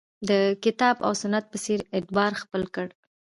د 0.29 0.31
کتاب 0.63 0.95
او 1.05 1.11
سنت 1.21 1.45
په 1.51 1.57
څېر 1.63 1.79
اعتبار 1.95 2.31
خپل 2.41 2.63
کړ 2.75 2.87